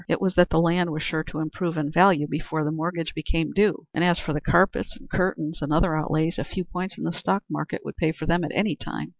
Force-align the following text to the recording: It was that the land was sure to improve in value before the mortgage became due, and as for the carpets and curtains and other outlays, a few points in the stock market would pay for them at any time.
It 0.09 0.19
was 0.19 0.33
that 0.33 0.49
the 0.49 0.59
land 0.59 0.89
was 0.89 1.03
sure 1.03 1.23
to 1.25 1.37
improve 1.37 1.77
in 1.77 1.91
value 1.91 2.25
before 2.27 2.63
the 2.63 2.71
mortgage 2.71 3.13
became 3.13 3.51
due, 3.51 3.85
and 3.93 4.03
as 4.03 4.17
for 4.17 4.33
the 4.33 4.41
carpets 4.41 4.97
and 4.99 5.07
curtains 5.07 5.61
and 5.61 5.71
other 5.71 5.95
outlays, 5.95 6.39
a 6.39 6.43
few 6.43 6.63
points 6.63 6.97
in 6.97 7.03
the 7.03 7.13
stock 7.13 7.43
market 7.47 7.85
would 7.85 7.97
pay 7.97 8.11
for 8.11 8.25
them 8.25 8.43
at 8.43 8.51
any 8.55 8.75
time. 8.75 9.09